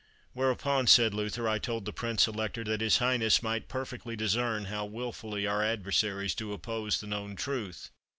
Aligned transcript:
Whereupon, 0.33 0.87
said 0.87 1.13
Luther, 1.13 1.47
I 1.47 1.59
told 1.59 1.85
the 1.85 1.93
Prince 1.93 2.27
Elector 2.27 2.63
that 2.63 2.81
his 2.81 2.97
Highness 2.97 3.43
might 3.43 3.67
perfectly 3.67 4.15
discern 4.15 4.65
how 4.65 4.83
wilfully 4.83 5.45
our 5.45 5.61
adversaries 5.63 6.33
do 6.33 6.53
oppose 6.53 6.99
the 6.99 7.05
known 7.05 7.35
truth. 7.35 7.91